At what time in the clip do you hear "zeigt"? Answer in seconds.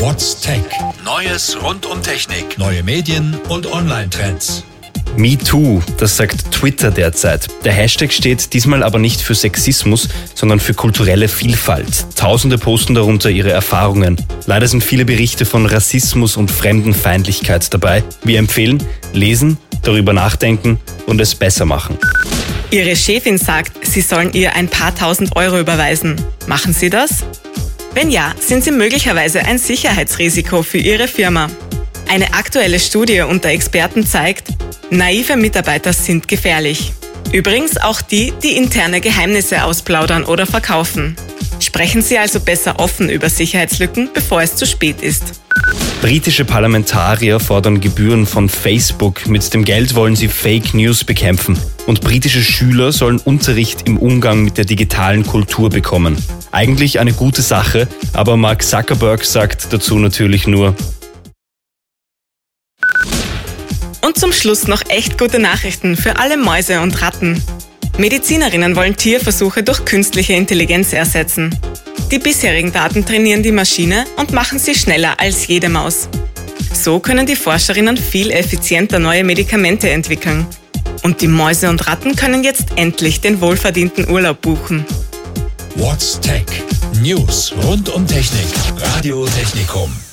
34.06-34.48